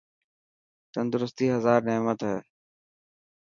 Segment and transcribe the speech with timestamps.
[0.93, 2.37] تندرستي هزار نعمت هي.